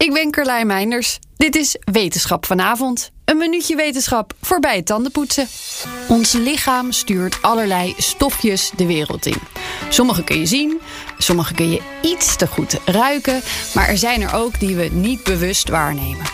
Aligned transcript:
Ik 0.00 0.12
ben 0.12 0.30
Carlijn 0.30 0.66
Meinders. 0.66 1.18
Dit 1.36 1.56
is 1.56 1.76
Wetenschap 1.92 2.46
vanavond. 2.46 3.10
Een 3.24 3.36
minuutje 3.36 3.76
wetenschap 3.76 4.32
voorbij 4.42 4.76
het 4.76 4.86
tandenpoetsen. 4.86 5.48
Ons 6.08 6.32
lichaam 6.32 6.92
stuurt 6.92 7.42
allerlei 7.42 7.94
stofjes 7.98 8.70
de 8.76 8.86
wereld 8.86 9.26
in. 9.26 9.36
Sommige 9.88 10.24
kun 10.24 10.38
je 10.38 10.46
zien, 10.46 10.80
sommige 11.18 11.54
kun 11.54 11.70
je 11.70 11.80
iets 12.02 12.36
te 12.36 12.46
goed 12.46 12.78
ruiken, 12.84 13.40
maar 13.74 13.88
er 13.88 13.98
zijn 13.98 14.20
er 14.20 14.34
ook 14.34 14.60
die 14.60 14.76
we 14.76 14.88
niet 14.92 15.24
bewust 15.24 15.68
waarnemen. 15.68 16.24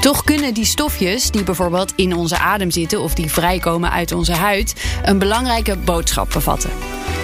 Toch 0.00 0.24
kunnen 0.24 0.54
die 0.54 0.64
stofjes, 0.64 1.30
die 1.30 1.44
bijvoorbeeld 1.44 1.92
in 1.96 2.14
onze 2.14 2.38
adem 2.38 2.70
zitten 2.70 3.00
of 3.00 3.14
die 3.14 3.32
vrijkomen 3.32 3.90
uit 3.90 4.12
onze 4.12 4.34
huid, 4.34 4.74
een 5.04 5.18
belangrijke 5.18 5.76
boodschap 5.76 6.30
bevatten. 6.32 6.70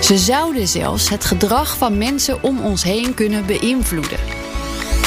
Ze 0.02 0.18
zouden 0.18 0.68
zelfs 0.68 1.09
het 1.09 1.24
gedrag 1.24 1.77
van 1.77 1.98
mensen 1.98 2.43
om 2.43 2.60
ons 2.60 2.82
heen 2.82 3.15
kunnen 3.15 3.46
beïnvloeden. 3.46 4.48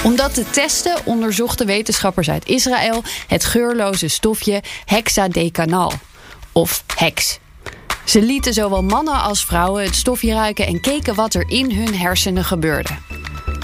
Om 0.03 0.15
dat 0.15 0.33
te 0.33 0.49
testen 0.49 0.95
onderzochten 1.05 1.65
wetenschappers 1.65 2.29
uit 2.29 2.47
Israël 2.47 3.03
het 3.27 3.45
geurloze 3.45 4.07
stofje 4.07 4.63
hexadecanal, 4.85 5.91
of 6.51 6.83
hex. 6.95 7.39
Ze 8.05 8.21
lieten 8.21 8.53
zowel 8.53 8.83
mannen 8.83 9.21
als 9.21 9.45
vrouwen 9.45 9.83
het 9.83 9.95
stofje 9.95 10.33
ruiken 10.33 10.65
en 10.65 10.81
keken 10.81 11.15
wat 11.15 11.33
er 11.33 11.49
in 11.49 11.71
hun 11.71 11.95
hersenen 11.95 12.43
gebeurde. 12.43 12.89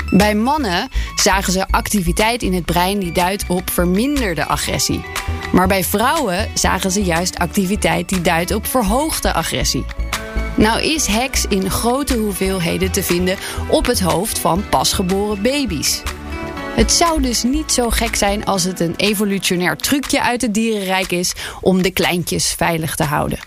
Bij 0.10 0.36
mannen 0.36 0.90
zagen 1.16 1.54
ze 1.54 1.68
activiteit 1.70 2.42
in 2.42 2.54
het 2.54 2.66
brein 2.66 3.00
die 3.00 3.12
duidt 3.12 3.44
op 3.48 3.70
verminderde 3.70 4.46
agressie. 4.46 5.06
Maar 5.52 5.68
bij 5.68 5.84
vrouwen 5.84 6.50
zagen 6.54 6.92
ze 6.92 7.04
juist 7.04 7.38
activiteit 7.38 8.10
die 8.10 8.22
duidt 8.22 8.52
op 8.52 8.66
verhoogde 8.66 9.34
agressie. 9.34 9.86
Nou 10.56 10.82
is 10.82 11.06
hex 11.06 11.46
in 11.50 11.72
grote 11.72 12.18
hoeveelheden 12.18 12.92
te 12.92 13.04
vinden 13.04 13.38
op 13.70 13.86
het 13.86 14.00
hoofd 14.00 14.40
van 14.40 14.64
pasgeboren 14.70 15.42
baby's. 15.42 16.02
Het 16.78 16.92
zou 16.92 17.22
dus 17.22 17.44
niet 17.44 17.72
zo 17.72 17.90
gek 17.90 18.16
zijn 18.16 18.46
als 18.46 18.64
het 18.64 18.80
een 18.80 18.94
evolutionair 18.96 19.78
trucje 19.78 20.22
uit 20.22 20.42
het 20.42 20.54
dierenrijk 20.54 21.12
is 21.12 21.34
om 21.62 21.82
de 21.82 21.92
kleintjes 21.92 22.54
veilig 22.54 22.96
te 22.96 23.04
houden. 23.04 23.40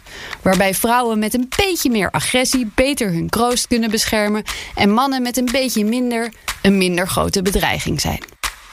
Waarbij 0.43 0.75
vrouwen 0.75 1.19
met 1.19 1.35
een 1.35 1.49
beetje 1.57 1.91
meer 1.91 2.11
agressie 2.11 2.71
beter 2.75 3.13
hun 3.13 3.29
kroost 3.29 3.67
kunnen 3.67 3.91
beschermen 3.91 4.43
en 4.75 4.91
mannen 4.91 5.23
met 5.23 5.37
een 5.37 5.49
beetje 5.53 5.85
minder 5.85 6.33
een 6.63 6.79
minder 6.79 7.09
grote 7.09 7.43
bedreiging 7.43 8.01
zijn. 8.01 8.25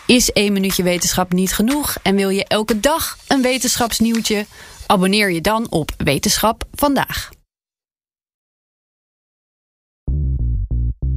Is 0.06 0.32
één 0.32 0.54
minuutje 0.54 0.84
wetenschap 0.84 1.34
niet 1.34 1.54
genoeg 1.54 1.96
en 2.04 2.16
wil 2.16 2.30
je 2.30 2.46
elke 2.46 2.80
dag 2.80 3.18
een 3.28 3.42
wetenschapsnieuwtje? 3.42 4.46
Abonneer 4.86 5.32
je 5.32 5.42
dan 5.42 5.68
op 5.70 5.92
Wetenschap 5.98 6.64
vandaag. 6.76 7.30